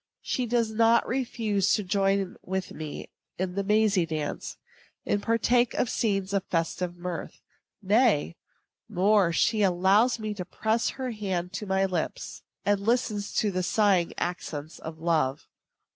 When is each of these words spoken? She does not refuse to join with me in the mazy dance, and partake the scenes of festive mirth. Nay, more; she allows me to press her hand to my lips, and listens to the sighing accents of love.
She 0.23 0.47
does 0.47 0.71
not 0.71 1.07
refuse 1.07 1.75
to 1.75 1.83
join 1.83 2.35
with 2.43 2.71
me 2.73 3.09
in 3.37 3.53
the 3.53 3.63
mazy 3.63 4.03
dance, 4.03 4.57
and 5.05 5.21
partake 5.21 5.73
the 5.73 5.85
scenes 5.85 6.33
of 6.33 6.43
festive 6.45 6.97
mirth. 6.97 7.39
Nay, 7.83 8.35
more; 8.89 9.31
she 9.31 9.61
allows 9.61 10.17
me 10.17 10.33
to 10.33 10.43
press 10.43 10.89
her 10.97 11.11
hand 11.11 11.53
to 11.53 11.67
my 11.67 11.85
lips, 11.85 12.41
and 12.65 12.79
listens 12.79 13.31
to 13.35 13.51
the 13.51 13.61
sighing 13.61 14.11
accents 14.17 14.79
of 14.79 14.97
love. 14.97 15.47